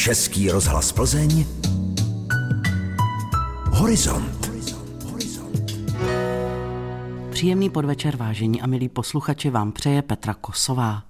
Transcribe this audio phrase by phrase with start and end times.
[0.00, 1.46] Český rozhlas Plzeň
[3.66, 4.50] Horizont.
[7.30, 11.02] Příjemný podvečer, vážení a milí posluchači, vám přeje Petra Kosová.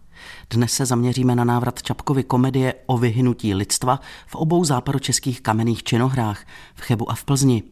[0.51, 6.45] Dnes se zaměříme na návrat Čapkovy komedie o vyhynutí lidstva v obou západočeských kamenných činohrách
[6.75, 7.63] v Chebu a v Plzni.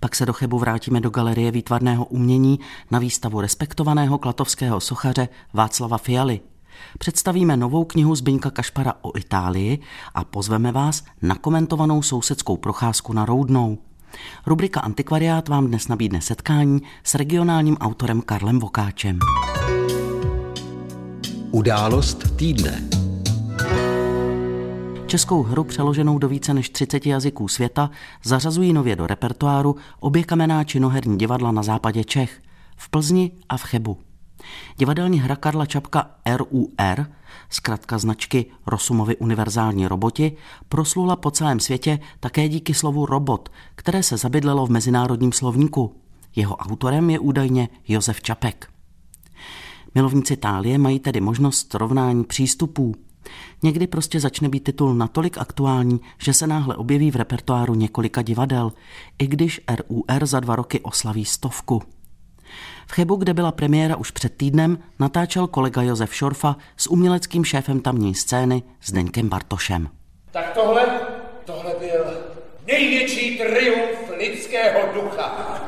[0.00, 2.60] Pak se do Chebu vrátíme do Galerie výtvarného umění
[2.90, 6.40] na výstavu respektovaného klatovského sochaře Václava Fialy.
[6.98, 9.78] Představíme novou knihu Zbyňka Kašpara o Itálii
[10.14, 13.78] a pozveme vás na komentovanou sousedskou procházku na Roudnou.
[14.46, 19.18] Rubrika Antikvariát vám dnes nabídne setkání s regionálním autorem Karlem Vokáčem.
[21.50, 22.88] Událost týdne.
[25.06, 27.90] Českou hru přeloženou do více než 30 jazyků světa
[28.24, 32.42] zařazují nově do repertoáru obě kamenná činoherní divadla na západě Čech,
[32.76, 33.98] v Plzni a v Chebu.
[34.76, 37.06] Divadelní hra Karla Čapka RUR,
[37.50, 40.36] zkrátka značky Rosumovy univerzální roboti,
[40.68, 45.96] proslula po celém světě také díky slovu robot, které se zabydlelo v mezinárodním slovníku.
[46.36, 48.68] Jeho autorem je údajně Josef Čapek.
[49.94, 52.94] Milovníci Tálie mají tedy možnost rovnání přístupů.
[53.62, 58.72] Někdy prostě začne být titul natolik aktuální, že se náhle objeví v repertoáru několika divadel,
[59.18, 61.82] i když RUR za dva roky oslaví stovku.
[62.86, 67.80] V Chebu, kde byla premiéra už před týdnem, natáčel kolega Josef Šorfa s uměleckým šéfem
[67.80, 69.88] tamní scény Zdeňkem Bartošem.
[70.30, 70.86] Tak tohle,
[71.44, 72.04] tohle byl
[72.66, 75.60] největší triumf lidského ducha.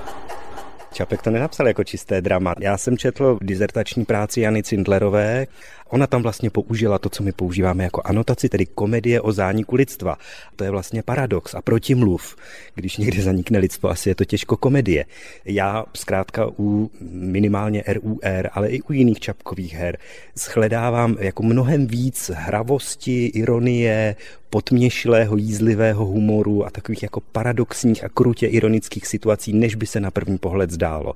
[0.93, 2.55] Čapek to nenapsal jako čisté drama.
[2.61, 5.47] Já jsem četl dizertační práci Jany Cindlerové.
[5.89, 10.17] Ona tam vlastně použila to, co my používáme jako anotaci, tedy komedie o zániku lidstva.
[10.57, 12.37] To je vlastně paradox a protimluv.
[12.75, 15.05] Když někde zanikne lidstvo, asi je to těžko komedie.
[15.45, 19.99] Já zkrátka u minimálně RUR, ale i u jiných čapkových her
[20.39, 24.17] shledávám jako mnohem víc hravosti, ironie,
[24.51, 30.11] potměšilého, jízlivého humoru a takových jako paradoxních a krutě ironických situací, než by se na
[30.11, 31.15] první pohled zdálo.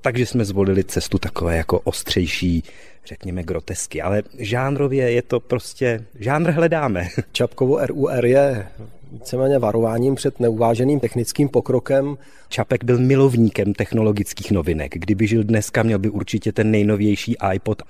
[0.00, 2.64] Takže jsme zvolili cestu takové jako ostřejší,
[3.06, 7.08] řekněme grotesky, ale žánrově je to prostě, žánr hledáme.
[7.32, 8.66] Čapkovo RUR je
[9.12, 12.18] víceméně varováním před neuváženým technickým pokrokem.
[12.48, 14.94] Čapek byl milovníkem technologických novinek.
[14.98, 17.82] Kdyby žil dneska, měl by určitě ten nejnovější iPod.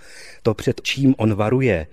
[0.43, 1.87] To, před čím on varuje,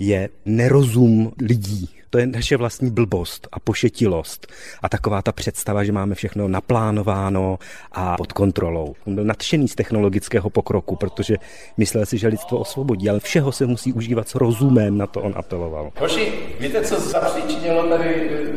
[0.00, 1.88] je nerozum lidí.
[2.10, 4.46] To je naše vlastní blbost a pošetilost
[4.82, 7.58] a taková ta představa, že máme všechno naplánováno
[7.92, 8.94] a pod kontrolou.
[9.06, 11.36] On byl nadšený z technologického pokroku, protože
[11.76, 15.32] myslel si, že lidstvo osvobodí, ale všeho se musí užívat s rozumem, na to on
[15.36, 15.90] apeloval.
[15.98, 18.52] Hoši, víte, co zapříčinilo tady eh,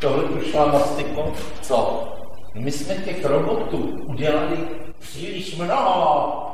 [0.00, 1.32] tohle šlamastiko?
[1.62, 2.08] Co?
[2.54, 4.56] My jsme těch robotů udělali
[4.98, 6.44] příliš mnoho.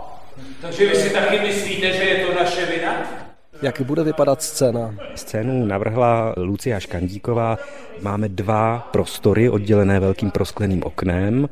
[0.61, 3.24] Takže vy si taky myslíte, že je to naše vina?
[3.65, 4.95] Jak bude vypadat scéna?
[5.15, 7.59] Scénu navrhla Lucia Škandíková.
[8.03, 11.49] Máme dva prostory oddělené velkým proskleným oknem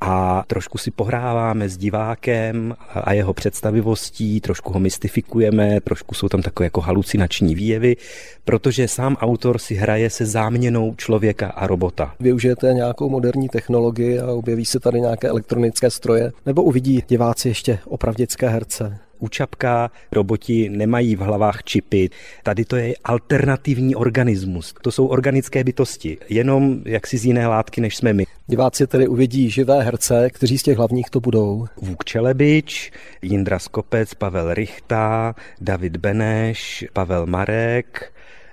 [0.00, 6.42] a trošku si pohráváme s divákem a jeho představivostí, trošku ho mystifikujeme, trošku jsou tam
[6.42, 7.96] takové jako halucinační výjevy,
[8.44, 12.14] protože sám autor si hraje se záměnou člověka a robota.
[12.20, 17.78] Využijete nějakou moderní technologii a objeví se tady nějaké elektronické stroje, nebo uvidí diváci ještě
[17.84, 18.98] opravdické herce?
[19.22, 22.10] U Čapka roboti nemají v hlavách čipy.
[22.42, 24.74] Tady to je alternativní organismus.
[24.82, 28.26] To jsou organické bytosti, jenom jaksi z jiné látky, než jsme my.
[28.46, 31.66] Diváci tedy uvidí živé herce, kteří z těch hlavních to budou.
[31.76, 38.11] Vůk Čelebič, Jindra Skopec, Pavel Richta, David Beneš, Pavel Marek,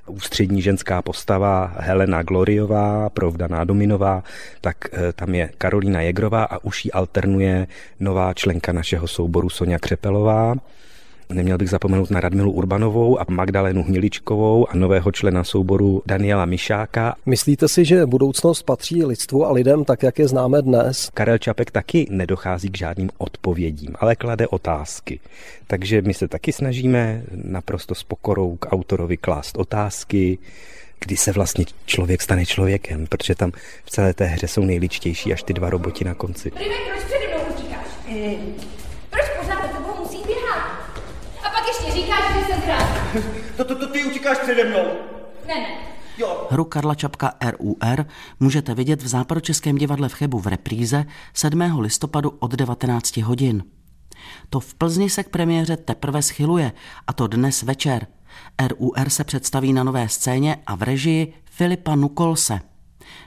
[0.09, 4.23] ústřední ženská postava Helena Gloriová, provdaná Dominová,
[4.61, 7.67] tak eh, tam je Karolína Jegrová a už jí alternuje
[7.99, 10.55] nová členka našeho souboru Sonja Křepelová.
[11.33, 17.15] Neměl bych zapomenout na Radmilu Urbanovou a Magdalenu Hniličkovou a nového člena souboru Daniela Mišáka.
[17.25, 21.09] Myslíte si, že budoucnost patří lidstvu a lidem tak, jak je známe dnes?
[21.13, 25.19] Karel Čapek taky nedochází k žádným odpovědím, ale klade otázky.
[25.67, 30.37] Takže my se taky snažíme naprosto s pokorou k autorovi klást otázky,
[30.99, 33.51] kdy se vlastně člověk stane člověkem, protože tam
[33.85, 36.51] v celé té hře jsou nejličtější až ty dva roboti na konci.
[36.51, 37.85] Proč přede mnou utíkáš?
[38.11, 38.35] E,
[39.09, 40.79] proč pořád za tebou musí běhat?
[41.43, 42.89] A pak ještě říkáš, že se zrát.
[43.57, 44.83] To, to, to ty utíkáš přede mnou.
[45.47, 45.67] Ne, ne.
[46.17, 46.47] Jo.
[46.49, 48.05] Hru Karla Čapka RUR
[48.39, 51.79] můžete vidět v Západočeském divadle v Chebu v repríze 7.
[51.79, 53.63] listopadu od 19 hodin.
[54.49, 56.71] To v Plzni se k premiéře teprve schyluje,
[57.07, 58.07] a to dnes večer.
[58.67, 62.59] RUR se představí na nové scéně a v režii Filipa Nukolse.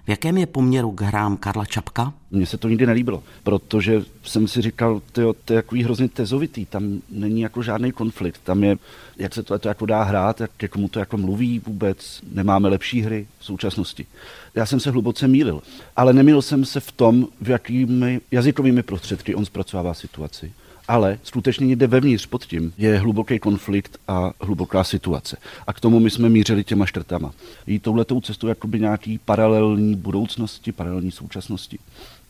[0.04, 2.12] V jakém je poměru k hrám Karla Čapka?
[2.30, 6.66] Mně se to nikdy nelíbilo, protože jsem si říkal, tyjo, to je jako hrozně tezovitý,
[6.66, 8.76] tam není jako žádný konflikt, tam je,
[9.16, 13.02] jak se to, to jako dá hrát, jak komu to jako mluví vůbec, nemáme lepší
[13.02, 14.06] hry v současnosti.
[14.54, 15.62] Já jsem se hluboce mýlil,
[15.96, 20.52] ale nemýlil jsem se v tom, v jakými jazykovými prostředky on zpracovává situaci
[20.92, 25.36] ale skutečně někde vevnitř pod tím je hluboký konflikt a hluboká situace.
[25.66, 27.32] A k tomu my jsme mířili těma štrtama.
[27.66, 31.78] Jít touhletou cestou jakoby nějaký paralelní budoucnosti, paralelní současnosti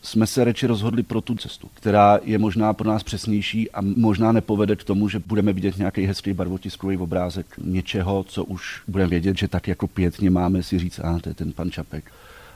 [0.03, 4.32] jsme se reči rozhodli pro tu cestu, která je možná pro nás přesnější a možná
[4.32, 9.38] nepovede k tomu, že budeme vidět nějaký hezký barvotiskový obrázek něčeho, co už budeme vědět,
[9.38, 12.12] že tak jako pětně máme si říct, a to je ten pan Čapek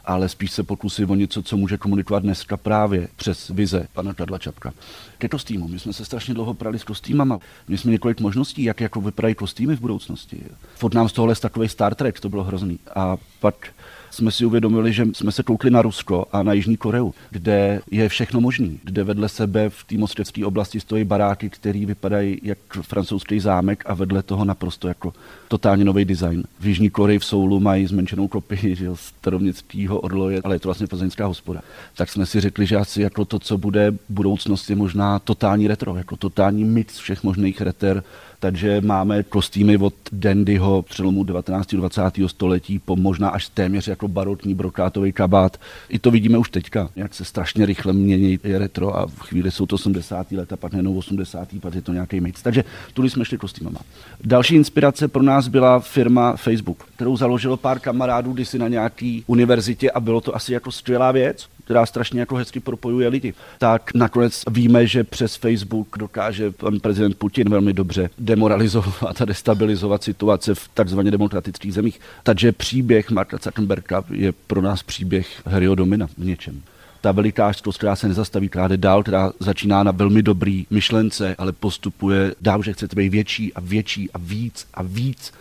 [0.07, 4.39] ale spíš se pokusí o něco, co může komunikovat dneska právě přes vize pana Karla
[4.39, 4.73] Čapka.
[5.19, 5.69] Ke kostýmu.
[5.69, 7.39] My jsme se strašně dlouho prali s kostýmama.
[7.69, 10.41] Měli jsme několik možností, jak jako vypadají kostýmy v budoucnosti.
[10.75, 12.79] Ford nám z tohohle takový Star Trek, to bylo hrozný.
[12.95, 13.69] A pak
[14.11, 18.09] jsme si uvědomili, že jsme se koukli na Rusko a na Jižní Koreu, kde je
[18.09, 23.41] všechno možné, kde vedle sebe v té moskevské oblasti stojí baráky, které vypadají jak francouzský
[23.41, 25.13] zámek a vedle toho naprosto jako
[25.49, 26.45] totálně nový design.
[26.61, 30.87] V Jižní Koreji v Soulu mají zmenšenou kopii že starovnického orloje, ale je to vlastně
[30.87, 31.61] plzeňská hospoda.
[31.97, 35.97] Tak jsme si řekli, že asi jako to, co bude budoucnost, je možná totální retro,
[35.97, 38.03] jako totální mix všech možných reter,
[38.41, 41.75] takže máme kostýmy od Dandyho přelomu 19.
[41.75, 42.03] 20.
[42.27, 45.61] století po možná až téměř jako barokní brokátový kabát.
[45.89, 49.67] I to vidíme už teďka, jak se strašně rychle mění retro a v chvíli jsou
[49.67, 50.33] to 80.
[50.33, 51.49] leta, pak nejenom 80.
[51.61, 52.43] pak je to nějaký mix.
[52.43, 53.81] Takže tudy jsme šli kostýmama.
[54.25, 59.91] Další inspirace pro nás byla firma Facebook, kterou založilo pár kamarádů kdysi na nějaký univerzitě
[59.91, 63.35] a bylo to asi jako skvělá věc která strašně jako hezky propojuje lidi.
[63.59, 70.03] Tak nakonec víme, že přes Facebook dokáže pan prezident Putin velmi dobře demoralizovat a destabilizovat
[70.03, 72.01] situace v takzvaně demokratických zemích.
[72.23, 76.63] Takže příběh Marka Zuckerberga je pro nás příběh Harryho Domina v něčem
[77.01, 81.53] ta velikářstvost, která se nezastaví, která jde dál, která začíná na velmi dobrý myšlence, ale
[81.53, 85.33] postupuje dál, že chcete být větší a větší a víc a víc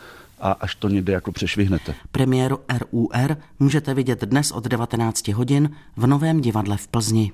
[0.46, 1.96] a až to někde jako přešvihnete.
[2.12, 7.32] Premiéru RUR můžete vidět dnes od 19 hodin v Novém divadle v Plzni.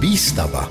[0.00, 0.70] Výstava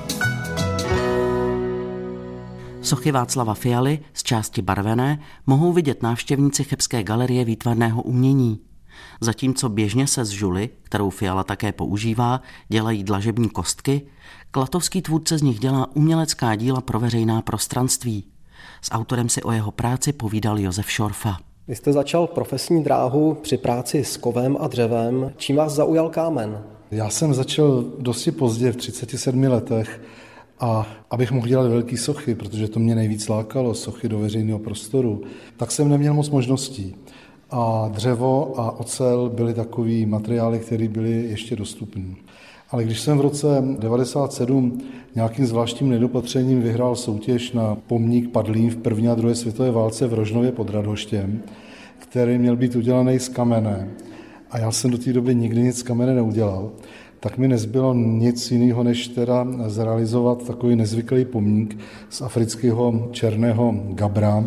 [2.82, 8.60] Sochy Václava Fialy z části barvené mohou vidět návštěvníci Chebské galerie výtvarného umění.
[9.22, 14.02] Zatímco běžně se z žuly, kterou Fiala také používá, dělají dlažební kostky,
[14.52, 18.33] Klatovský tvůrce z nich dělá umělecká díla pro veřejná prostranství.
[18.82, 21.38] S autorem si o jeho práci povídal Josef Šorfa.
[21.68, 25.32] Vy jste začal profesní dráhu při práci s kovem a dřevem.
[25.38, 26.64] Čím vás zaujal kámen?
[26.92, 30.02] Já jsem začal dosti pozdě, v 37 letech,
[30.60, 35.24] a abych mohl dělat velké sochy, protože to mě nejvíc lákalo, sochy do veřejného prostoru,
[35.58, 36.96] tak jsem neměl moc možností.
[37.52, 42.16] A dřevo a ocel byly takový materiály, které byly ještě dostupné.
[42.74, 44.82] Ale když jsem v roce 1997
[45.16, 50.14] nějakým zvláštním nedopatřením vyhrál soutěž na pomník padlým v první a druhé světové válce v
[50.14, 51.42] Rožnově pod Radhoštěm,
[52.00, 53.90] který měl být udělaný z kamene,
[54.52, 56.72] a já jsem do té doby nikdy nic z kamene neudělal,
[57.20, 61.78] tak mi nezbylo nic jiného, než teda zrealizovat takový nezvyklý pomník
[62.10, 64.46] z afrického černého gabra.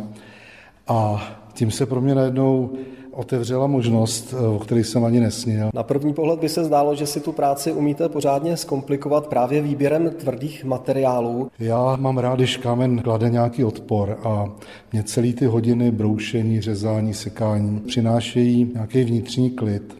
[0.89, 2.71] A tím se pro mě najednou
[3.17, 5.71] otevřela možnost, eh, o které jsem ani nesnil.
[5.75, 10.11] Na první pohled by se zdálo, že si tu práci umíte pořádně zkomplikovat právě výběrem
[10.11, 11.51] tvrdých materiálů.
[11.59, 14.49] Já mám rád, když kámen klade nějaký odpor a
[14.93, 19.97] mě celý ty hodiny broušení, řezání, sekání přinášejí nějaký vnitřní klid.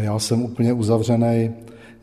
[0.00, 1.50] Já jsem úplně uzavřený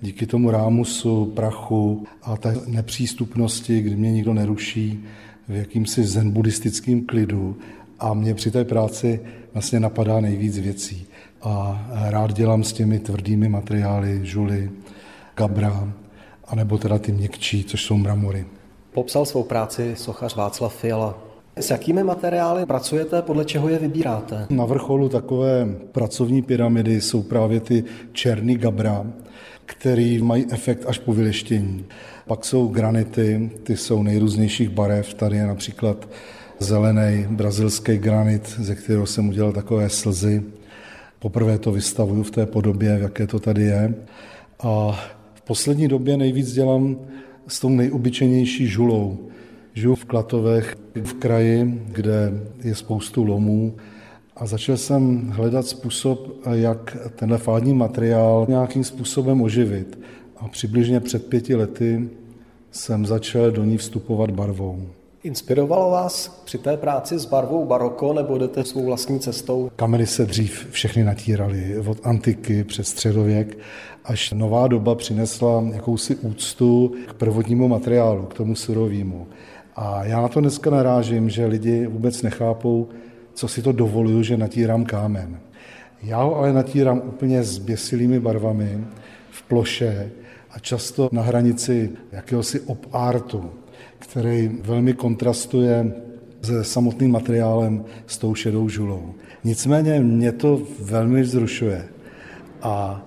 [0.01, 5.03] díky tomu rámusu, prachu a té nepřístupnosti, kdy mě nikdo neruší
[5.47, 7.55] v jakýmsi zen buddhistickým klidu.
[7.99, 9.19] A mě při té práci
[9.53, 11.07] vlastně napadá nejvíc věcí.
[11.41, 14.71] A rád dělám s těmi tvrdými materiály, žuly,
[15.37, 15.93] gabra,
[16.47, 18.45] anebo teda ty měkčí, což jsou mramory.
[18.93, 21.17] Popsal svou práci sochař Václav Fiala.
[21.55, 24.45] S jakými materiály pracujete, podle čeho je vybíráte?
[24.49, 29.05] Na vrcholu takové pracovní pyramidy jsou právě ty černý gabra,
[29.65, 31.85] který mají efekt až po vyleštění.
[32.27, 35.13] Pak jsou granity, ty jsou nejrůznějších barev.
[35.13, 36.09] Tady je například
[36.59, 40.43] zelený brazilský granit, ze kterého jsem udělal takové slzy.
[41.19, 43.93] Poprvé to vystavuju v té podobě, v jaké to tady je.
[44.59, 44.99] A
[45.33, 46.97] v poslední době nejvíc dělám
[47.47, 49.17] s tou nejobyčejnější žulou.
[49.73, 52.31] Žiju v Klatovech, v kraji, kde
[52.63, 53.75] je spoustu lomů
[54.35, 59.99] a začal jsem hledat způsob, jak tenhle fádní materiál nějakým způsobem oživit.
[60.37, 62.09] A přibližně před pěti lety
[62.71, 64.89] jsem začal do ní vstupovat barvou.
[65.23, 69.71] Inspirovalo vás při té práci s barvou baroko nebo jdete svou vlastní cestou?
[69.75, 73.57] Kamery se dřív všechny natíraly, od antiky přes středověk,
[74.05, 79.27] až nová doba přinesla jakousi úctu k prvotnímu materiálu, k tomu surovému.
[79.75, 82.87] A já na to dneska narážím, že lidi vůbec nechápou,
[83.33, 85.39] co si to dovoluju, že natírám kámen.
[86.03, 88.83] Já ho ale natírám úplně s běsilými barvami,
[89.31, 90.11] v ploše
[90.51, 93.51] a často na hranici jakéhosi op-artu,
[93.99, 95.93] který velmi kontrastuje
[96.41, 99.13] se samotným materiálem s tou šedou žulou.
[99.43, 101.87] Nicméně mě to velmi vzrušuje
[102.61, 103.05] a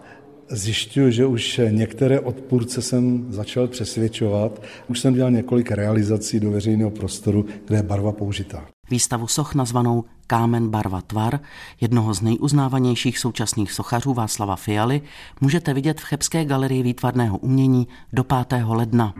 [0.50, 4.62] zjišťuju, že už některé odpůrce jsem začal přesvědčovat.
[4.88, 8.66] Už jsem dělal několik realizací do veřejného prostoru, kde je barva použitá.
[8.90, 11.40] Výstavu soch nazvanou Kámen barva tvar,
[11.80, 15.02] jednoho z nejuznávanějších současných sochařů Václava Fialy,
[15.40, 18.64] můžete vidět v Chebské galerii výtvarného umění do 5.
[18.66, 19.14] ledna.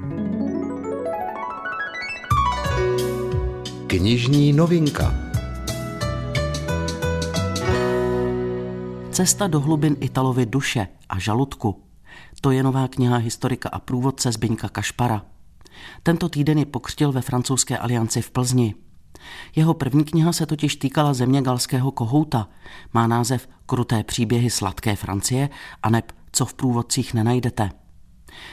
[3.93, 5.15] Knižní novinka.
[9.11, 11.83] Cesta do hlubin Italovy duše a žaludku.
[12.41, 15.23] To je nová kniha historika a průvodce Zbyňka Kašpara.
[16.03, 18.75] Tento týden je pokřtil ve francouzské alianci v Plzni.
[19.57, 22.49] Jeho první kniha se totiž týkala země galského kohouta.
[22.93, 25.49] Má název Kruté příběhy sladké Francie
[25.83, 27.82] a neb Co v průvodcích nenajdete.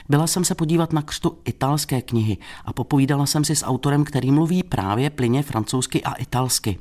[0.10, 4.32] Byla jsem se podívat na křtu italské knihy a popovídala jsem si s autorem, který
[4.32, 6.80] mluví právě plyně francouzsky a italsky.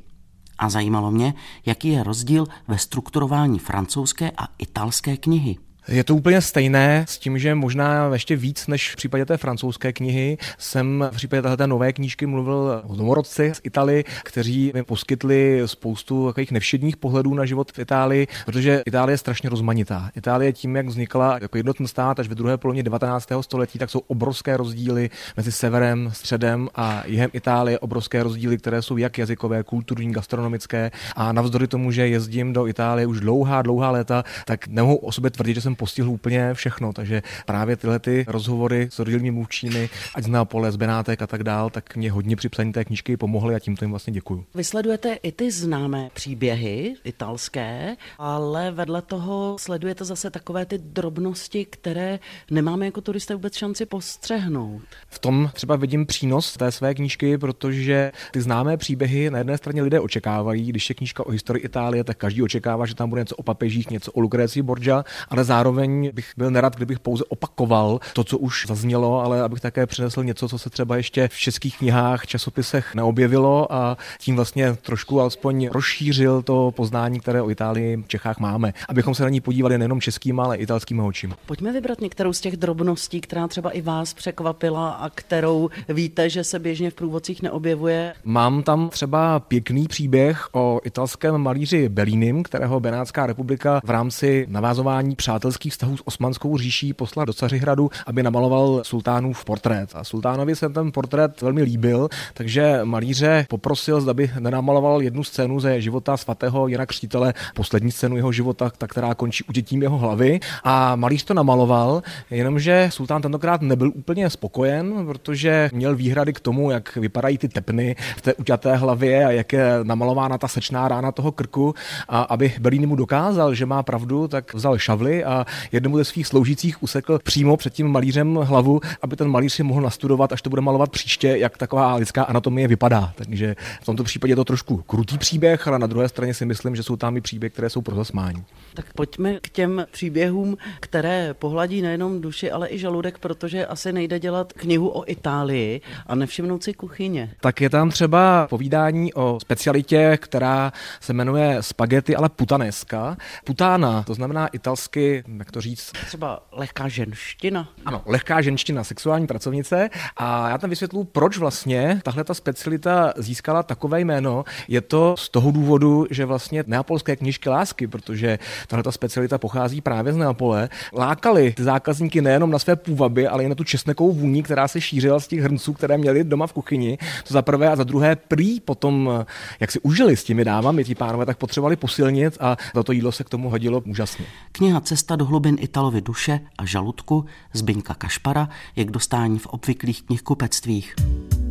[0.58, 1.34] A zajímalo mě,
[1.66, 5.67] jaký je rozdíl ve strukturování francouzské a italské knihy.
[5.88, 9.92] Je to úplně stejné s tím, že možná ještě víc než v případě té francouzské
[9.92, 15.62] knihy jsem v případě této nové knížky mluvil o domorodci z Italy, kteří mi poskytli
[15.66, 20.10] spoustu takových nevšedních pohledů na život v Itálii, protože Itálie je strašně rozmanitá.
[20.16, 23.28] Itálie tím, jak vznikla jako jednotný stát až ve druhé polovině 19.
[23.40, 28.96] století, tak jsou obrovské rozdíly mezi severem, středem a jihem Itálie, obrovské rozdíly, které jsou
[28.96, 30.90] jak jazykové, kulturní, gastronomické.
[31.16, 35.30] A navzdory tomu, že jezdím do Itálie už dlouhá, dlouhá léta, tak nemohu o sobě
[35.30, 36.92] tvrdit, že jsem postihl úplně všechno.
[36.92, 41.42] Takže právě tyhle ty rozhovory s rodilými mluvčími, ať z Neapole, z Benátek a tak
[41.42, 44.44] dál, tak mě hodně při psaní té knížky pomohly a tímto jim vlastně děkuju.
[44.54, 52.18] Vysledujete i ty známé příběhy italské, ale vedle toho sledujete zase takové ty drobnosti, které
[52.50, 54.82] nemáme jako turisté vůbec šanci postřehnout.
[55.08, 59.82] V tom třeba vidím přínos té své knížky, protože ty známé příběhy na jedné straně
[59.82, 63.36] lidé očekávají, když je knížka o historii Itálie, tak každý očekává, že tam bude něco
[63.36, 68.00] o papežích, něco o Lucreci Borgia, ale zároveň zároveň bych byl nerad, kdybych pouze opakoval
[68.12, 71.78] to, co už zaznělo, ale abych také přinesl něco, co se třeba ještě v českých
[71.78, 78.08] knihách, časopisech neobjevilo a tím vlastně trošku alespoň rozšířil to poznání, které o Itálii v
[78.08, 78.72] Čechách máme.
[78.88, 81.36] Abychom se na ní podívali nejenom českýma, ale italskými očima.
[81.46, 86.44] Pojďme vybrat některou z těch drobností, která třeba i vás překvapila a kterou víte, že
[86.44, 88.14] se běžně v průvodcích neobjevuje.
[88.24, 95.16] Mám tam třeba pěkný příběh o italském malíři Bellinim, kterého Benátská republika v rámci navázování
[95.16, 99.90] přátelství přátelských vztahů s Osmanskou říší poslal do Cařihradu, aby namaloval sultánův portrét.
[99.94, 105.60] A sultánovi se ten portrét velmi líbil, takže malíře poprosil, zda by nenamaloval jednu scénu
[105.60, 110.40] ze života svatého Jana Křtitele, poslední scénu jeho života, ta, která končí udětím jeho hlavy.
[110.64, 116.70] A malíř to namaloval, jenomže sultán tentokrát nebyl úplně spokojen, protože měl výhrady k tomu,
[116.70, 121.12] jak vypadají ty tepny v té uťaté hlavě a jak je namalována ta sečná rána
[121.12, 121.74] toho krku.
[122.08, 125.37] A aby Belíny mu dokázal, že má pravdu, tak vzal šavly a
[125.72, 129.80] jednomu ze svých sloužících usekl přímo před tím malířem hlavu, aby ten malíř si mohl
[129.80, 133.12] nastudovat, až to bude malovat příště, jak taková lidská anatomie vypadá.
[133.14, 136.76] Takže v tomto případě je to trošku krutý příběh, ale na druhé straně si myslím,
[136.76, 138.44] že jsou tam i příběhy, které jsou pro zasmání.
[138.74, 144.18] Tak pojďme k těm příběhům, které pohladí nejenom duši, ale i žaludek, protože asi nejde
[144.18, 147.30] dělat knihu o Itálii a nevšimnout si kuchyně.
[147.40, 153.16] Tak je tam třeba povídání o specialitě, která se jmenuje spaghetti, ale putaneska.
[153.44, 155.92] Putána, to znamená italsky jak to říct?
[156.06, 157.68] Třeba lehká ženština.
[157.84, 159.90] Ano, lehká ženština, sexuální pracovnice.
[160.16, 164.44] A já tam vysvětlu, proč vlastně tahle ta specialita získala takové jméno.
[164.68, 169.80] Je to z toho důvodu, že vlastně neapolské knižky lásky, protože tahle ta specialita pochází
[169.80, 174.12] právě z Neapole, lákali ty zákazníky nejenom na své půvaby, ale i na tu česnekovou
[174.12, 176.98] vůni, která se šířila z těch hrnců, které měli doma v kuchyni.
[177.28, 179.24] To za prvé a za druhé prý potom,
[179.60, 183.24] jak si užili s těmi dávami, ti pánové, tak potřebovali posilnit a toto jídlo se
[183.24, 184.26] k tomu hodilo úžasně.
[184.52, 190.02] Kniha Cesta do hlubin Italovi duše a žaludku Zbyňka Kašpara je k dostání v obvyklých
[190.02, 190.94] knihkupectvích.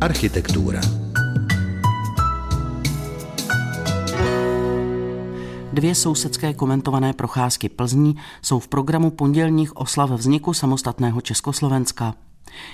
[0.00, 0.80] Architektura.
[5.72, 12.14] Dvě sousedské komentované procházky Plzní jsou v programu pondělních oslav vzniku samostatného Československa.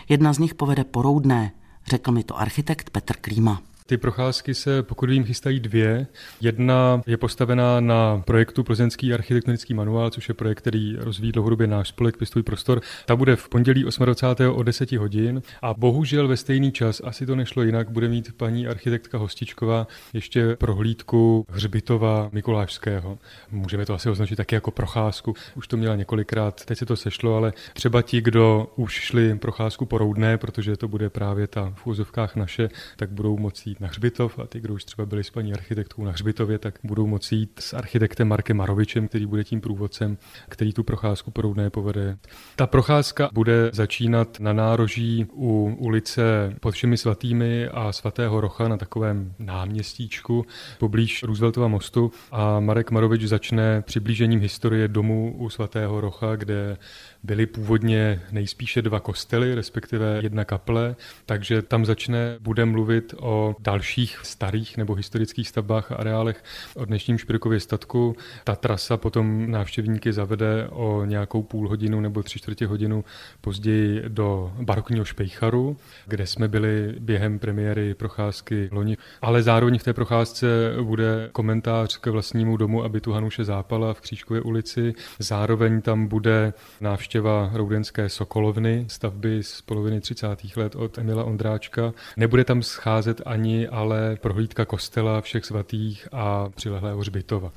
[0.08, 1.52] Jedna z nich povede po Roudné,
[1.86, 3.62] Řekl mi to architekt Petr Klíma.
[3.86, 6.06] Ty procházky se, pokud vím, chystají dvě.
[6.40, 11.88] Jedna je postavená na projektu Plzeňský architektonický manuál, což je projekt, který rozvíjí dlouhodobě náš
[11.88, 12.80] spolek Pěstuj prostor.
[13.06, 14.58] Ta bude v pondělí 28.
[14.58, 18.66] o 10 hodin a bohužel ve stejný čas, asi to nešlo jinak, bude mít paní
[18.66, 23.18] architektka Hostičková ještě prohlídku Hřbitova Mikulášského.
[23.50, 25.34] Můžeme to asi označit taky jako procházku.
[25.54, 29.86] Už to měla několikrát, teď se to sešlo, ale třeba ti, kdo už šli procházku
[29.86, 33.88] po Roudné, protože to bude právě ta v úzovkách naše, tak budou moci jít na
[33.88, 37.34] hřbitov a ty, kdo už třeba byli s paní architektkou na hřbitově, tak budou moci
[37.34, 42.16] jít s architektem Markem Marovičem, který bude tím průvodcem, který tu procházku Proudné povede.
[42.56, 48.76] Ta procházka bude začínat na nároží u ulice pod všemi svatými a svatého Rocha na
[48.76, 50.46] takovém náměstíčku
[50.78, 56.76] poblíž Rooseveltova mostu a Marek Marovič začne přiblížením historie domu u svatého Rocha, kde
[57.22, 64.20] byly původně nejspíše dva kostely, respektive jedna kaple, takže tam začne, bude mluvit o dalších
[64.22, 66.44] starých nebo historických stavbách a areálech
[66.74, 68.16] o dnešním Špirkově statku.
[68.44, 73.04] Ta trasa potom návštěvníky zavede o nějakou půl hodinu nebo tři čtvrtě hodinu
[73.40, 78.96] později do barokního Špejcharu, kde jsme byli během premiéry procházky loni.
[79.22, 80.46] Ale zároveň v té procházce
[80.82, 84.92] bude komentář k vlastnímu domu, aby tu Hanuše zápala v Křížkově ulici.
[85.18, 90.28] Zároveň tam bude návštěva Roudenské Sokolovny, stavby z poloviny 30.
[90.56, 91.92] let od Emila Ondráčka.
[92.16, 97.50] Nebude tam scházet ani ale prohlídka kostela všech svatých a přilehlého hřbitova.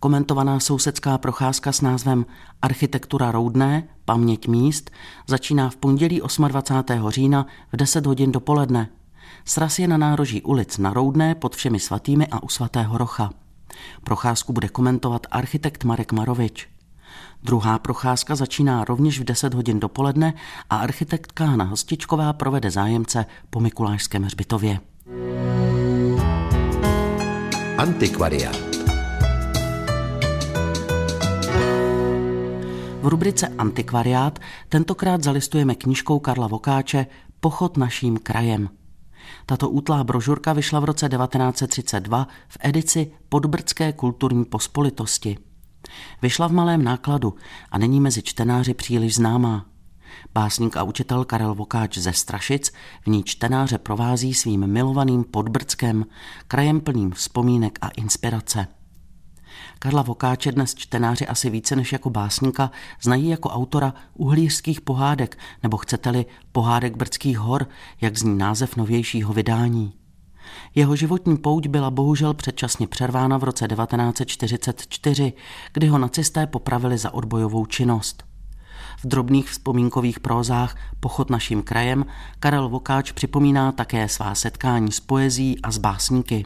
[0.00, 2.26] Komentovaná sousedská procházka s názvem
[2.62, 4.90] Architektura Roudné, paměť míst,
[5.26, 7.10] začíná v pondělí 28.
[7.10, 8.88] října v 10 hodin dopoledne.
[9.44, 13.30] Sraz je na nároží ulic na Roudné pod všemi svatými a u svatého Rocha.
[14.04, 16.68] Procházku bude komentovat architekt Marek Marovič.
[17.42, 20.34] Druhá procházka začíná rovněž v 10 hodin dopoledne
[20.70, 24.80] a architektka Hana Hostičková provede zájemce po Mikulášském hřbitově.
[27.78, 28.56] Antikvariát.
[33.00, 37.06] V rubrice Antikvariát tentokrát zalistujeme knížkou Karla Vokáče
[37.40, 38.68] Pochod naším krajem.
[39.46, 45.38] Tato útlá brožurka vyšla v roce 1932 v edici Podbrdské kulturní pospolitosti.
[46.22, 47.34] Vyšla v malém nákladu
[47.70, 49.66] a není mezi čtenáři příliš známá.
[50.34, 56.06] Básník a učitel Karel Vokáč ze Strašic v ní čtenáře provází svým milovaným Podbrdskem,
[56.48, 58.66] krajem plným vzpomínek a inspirace.
[59.78, 62.70] Karla Vokáče dnes čtenáři asi více než jako básníka
[63.02, 67.68] znají jako autora uhlířských pohádek, nebo chcete-li pohádek Brdských hor,
[68.00, 69.92] jak zní název novějšího vydání.
[70.74, 75.32] Jeho životní pouť byla bohužel předčasně přervána v roce 1944,
[75.72, 78.24] kdy ho nacisté popravili za odbojovou činnost.
[78.98, 82.06] V drobných vzpomínkových prózách Pochod naším krajem
[82.40, 86.44] Karel Vokáč připomíná také svá setkání s poezí a s básníky.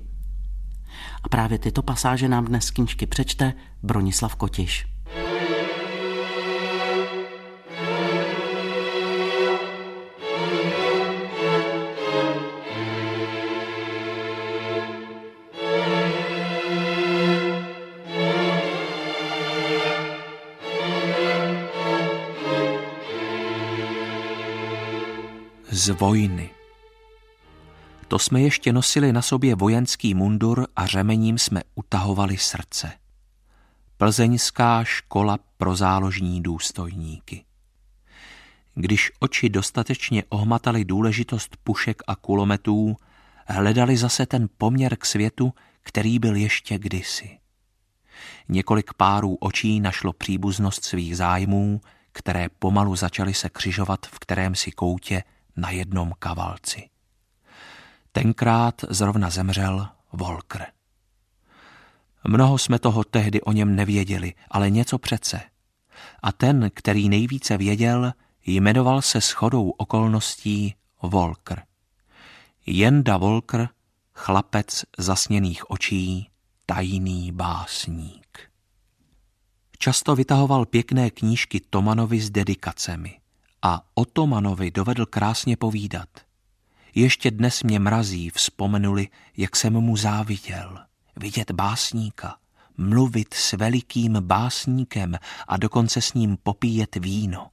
[1.23, 4.92] A právě tyto pasáže nám dnes knížky přečte Bronislav Kotiš.
[25.83, 26.51] Z vojny.
[28.09, 32.93] To jsme ještě nosili na sobě vojenský mundur a řemením jsme utahovali srdce.
[33.97, 37.45] Plzeňská škola pro záložní důstojníky.
[38.75, 42.97] Když oči dostatečně ohmataly důležitost pušek a kulometů,
[43.47, 47.39] hledali zase ten poměr k světu, který byl ještě kdysi.
[48.49, 51.81] Několik párů očí našlo příbuznost svých zájmů,
[52.13, 55.23] které pomalu začaly se křižovat v kterém si koutě
[55.57, 56.89] na jednom kavalci.
[58.13, 60.67] Tenkrát zrovna zemřel Volker.
[62.25, 65.41] Mnoho jsme toho tehdy o něm nevěděli, ale něco přece.
[66.23, 68.13] A ten, který nejvíce věděl,
[68.47, 71.63] jmenoval se shodou okolností Volker.
[72.67, 73.69] Jenda Volker,
[74.15, 76.31] chlapec zasněných očí,
[76.67, 78.39] tajný básník.
[79.79, 83.22] Často vytahoval pěkné knížky Tomanovi s dedikacemi
[83.63, 86.09] a Otomanovi dovedl krásně povídat.
[86.95, 90.79] Ještě dnes mě mrazí, vzpomenuli, jak jsem mu záviděl.
[91.17, 92.37] Vidět básníka,
[92.77, 97.51] mluvit s velikým básníkem a dokonce s ním popíjet víno.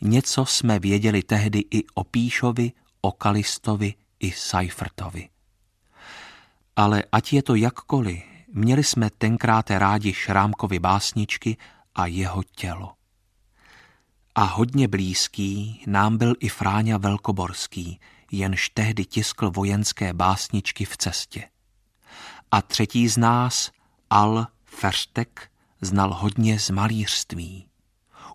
[0.00, 5.28] Něco jsme věděli tehdy i o Píšovi, o Kalistovi i Seifertovi.
[6.76, 11.56] Ale ať je to jakkoliv, měli jsme tenkrát rádi Šrámkovi básničky
[11.94, 12.92] a jeho tělo.
[14.34, 21.48] A hodně blízký nám byl i Fráňa Velkoborský, jenž tehdy tiskl vojenské básničky v cestě.
[22.50, 23.70] A třetí z nás,
[24.10, 27.66] Al Ferstek, znal hodně z malířství.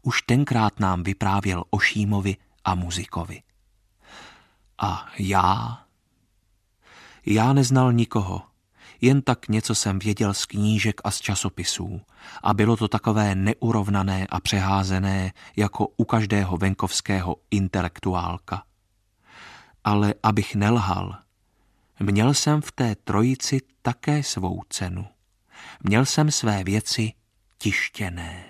[0.02, 3.42] Už tenkrát nám vyprávěl o Šímovi a muzikovi.
[4.78, 5.84] A já?
[7.26, 8.42] Já neznal nikoho,
[9.02, 12.02] jen tak něco jsem věděl z knížek a z časopisů
[12.44, 18.64] a bylo to takové neurovnané a přeházené jako u každého venkovského intelektuálka.
[19.84, 21.18] Ale abych nelhal,
[22.00, 25.08] měl jsem v té trojici také svou cenu.
[25.84, 27.14] Měl jsem své věci
[27.58, 28.46] tištěné.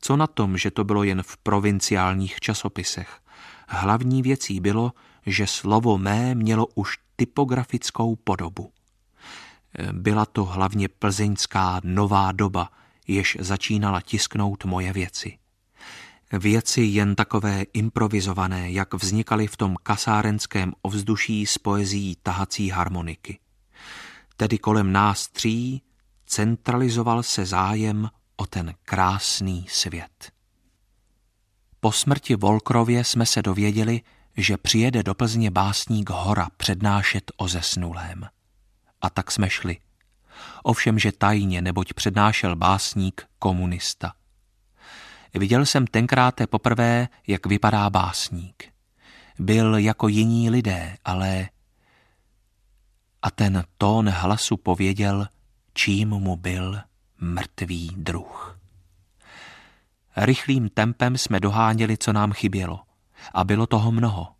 [0.00, 3.20] Co na tom, že to bylo jen v provinciálních časopisech?
[3.68, 4.92] Hlavní věcí bylo,
[5.26, 8.72] že slovo mé mělo už typografickou podobu.
[9.92, 12.70] Byla to hlavně plzeňská nová doba,
[13.06, 15.38] jež začínala tisknout moje věci.
[16.32, 23.38] Věci jen takové improvizované, jak vznikaly v tom kasárenském ovzduší s poezí tahací harmoniky.
[24.36, 25.82] Tedy kolem nás tří
[26.26, 30.32] centralizoval se zájem o ten krásný svět.
[31.80, 34.00] Po smrti Volkrově jsme se dověděli,
[34.36, 38.28] že přijede do Plzně básník Hora přednášet o zesnulém.
[39.00, 39.76] A tak jsme šli.
[40.62, 44.12] Ovšem, že tajně, neboť přednášel básník komunista.
[45.34, 48.72] Viděl jsem tenkrát poprvé, jak vypadá básník.
[49.38, 51.48] Byl jako jiní lidé, ale...
[53.22, 55.26] A ten tón hlasu pověděl,
[55.74, 56.80] čím mu byl
[57.20, 58.58] mrtvý druh.
[60.16, 62.80] Rychlým tempem jsme doháněli, co nám chybělo.
[63.34, 64.37] A bylo toho mnoho.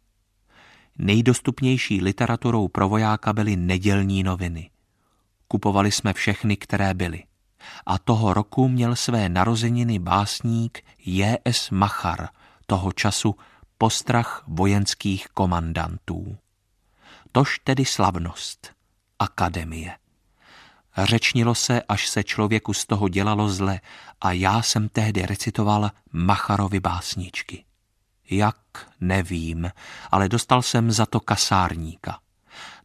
[0.99, 4.71] Nejdostupnější literaturou pro vojáka byly nedělní noviny.
[5.49, 7.25] Kupovali jsme všechny, které byly.
[7.87, 11.71] A toho roku měl své narozeniny básník J.S.
[11.71, 12.29] Machar,
[12.67, 13.35] toho času
[13.79, 16.37] postrach vojenských komandantů.
[17.33, 18.73] Tož tedy slavnost,
[19.19, 19.97] akademie.
[20.97, 23.81] Řečnilo se, až se člověku z toho dělalo zle
[24.21, 27.65] a já jsem tehdy recitoval Macharovi básničky.
[28.31, 28.57] Jak,
[29.01, 29.71] nevím,
[30.11, 32.19] ale dostal jsem za to kasárníka.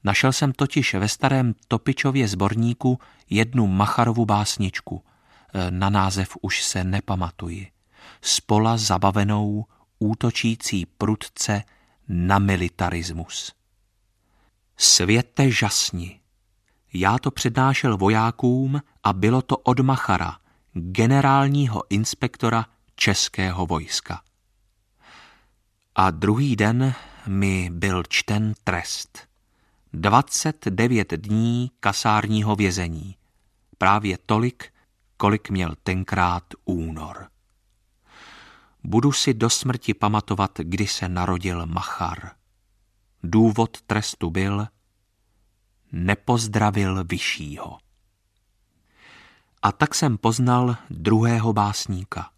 [0.03, 5.03] Našel jsem totiž ve starém Topičově zborníku jednu Macharovu básničku.
[5.53, 7.71] E, na název už se nepamatuji.
[8.21, 9.65] Spola zabavenou,
[9.99, 11.63] útočící prudce
[12.07, 13.53] na militarismus.
[14.77, 16.19] Světe žasni.
[16.93, 20.37] Já to přednášel vojákům a bylo to od Machara,
[20.73, 24.21] generálního inspektora českého vojska.
[25.95, 26.93] A druhý den
[27.27, 29.27] mi byl čten trest.
[29.93, 33.15] 29 dní kasárního vězení.
[33.77, 34.73] Právě tolik,
[35.17, 37.27] kolik měl tenkrát únor.
[38.83, 42.31] Budu si do smrti pamatovat, kdy se narodil Machar.
[43.23, 44.67] Důvod trestu byl,
[45.91, 47.77] nepozdravil vyššího.
[49.61, 52.32] A tak jsem poznal druhého básníka.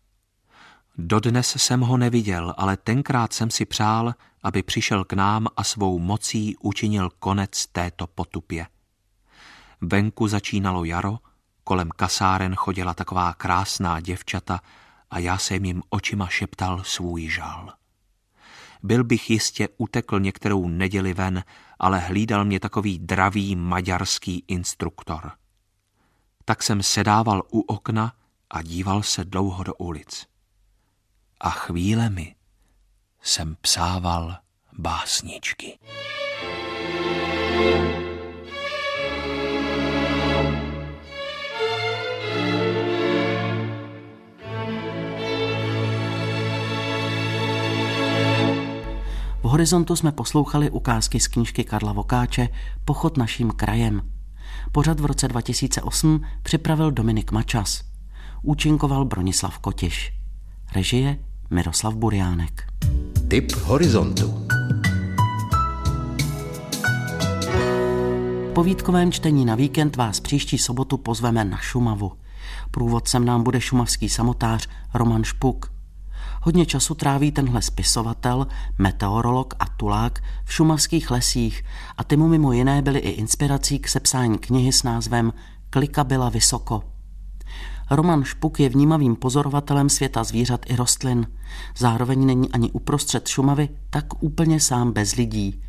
[0.98, 6.00] Dodnes jsem ho neviděl, ale tenkrát jsem si přál, aby přišel k nám a svou
[6.00, 8.68] mocí učinil konec této potupě.
[9.82, 11.20] Venku začínalo jaro,
[11.64, 14.60] kolem kasáren chodila taková krásná děvčata
[15.12, 17.74] a já jsem jim očima šeptal svůj žal.
[18.84, 21.44] Byl bych jistě utekl některou neděli ven,
[21.80, 25.32] ale hlídal mě takový dravý maďarský instruktor.
[26.46, 28.14] Tak jsem sedával u okna
[28.50, 30.35] a díval se dlouho do ulic
[31.42, 32.36] a chvílemi
[33.22, 34.38] jsem psával
[34.78, 35.80] básničky.
[49.46, 52.50] V horizontu jsme poslouchali ukázky z knížky Karla Vokáče
[52.86, 54.12] Pochod naším krajem.
[54.72, 57.84] Pořad v roce 2008 připravil Dominik Mačas.
[58.42, 60.25] Účinkoval Bronislav Kotiš.
[60.76, 61.18] Režie
[61.50, 62.68] Miroslav Buriánek.
[63.28, 64.48] Tip horizontu.
[68.56, 72.12] Po výtkovém čtení na víkend vás příští sobotu pozveme na Šumavu.
[72.72, 75.72] Průvodcem nám bude šumavský samotář Roman Špuk.
[76.42, 81.64] Hodně času tráví tenhle spisovatel, meteorolog a tulák v šumavských lesích
[81.98, 85.34] a ty mu mimo jiné byly i inspirací k sepsání knihy s názvem
[85.70, 86.95] Klika byla vysoko.
[87.92, 91.28] Roman Špuk je vnímavým pozorovatelem světa zvířat i rostlin.
[91.78, 95.62] Zároveň není ani uprostřed Šumavy tak úplně sám bez lidí.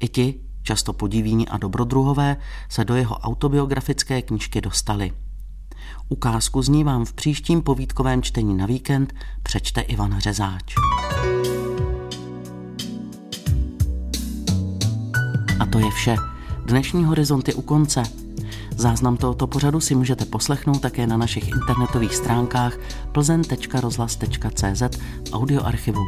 [0.00, 2.36] I ti, často podivíni a dobrodruhové,
[2.68, 5.12] se do jeho autobiografické knižky dostali.
[6.08, 10.74] Ukázku z ní vám v příštím povídkovém čtení na víkend přečte Ivan Řezáč.
[15.60, 16.16] A to je vše.
[16.64, 18.23] Dnešní horizont je u konce.
[18.76, 22.76] Záznam tohoto pořadu si můžete poslechnout také na našich internetových stránkách
[23.12, 24.82] plzen.rozhlas.cz
[25.28, 26.00] v audioarchivu.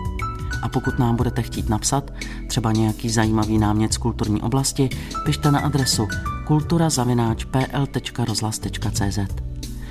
[0.63, 2.11] A pokud nám budete chtít napsat
[2.49, 4.89] třeba nějaký zajímavý námět z kulturní oblasti,
[5.25, 6.09] pište na adresu
[6.47, 9.19] kulturazavináč.pl.rozhlas.cz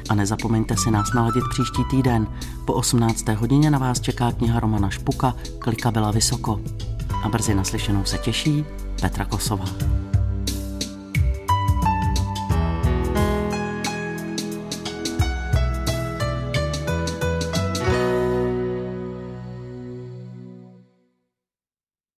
[0.09, 2.27] A nezapomeňte si nás naladit příští týden.
[2.65, 3.27] Po 18.
[3.27, 6.59] hodině na vás čeká kniha Romana Špuka Klika byla vysoko.
[7.23, 8.65] A brzy naslyšenou se těší
[9.01, 9.65] Petra Kosová.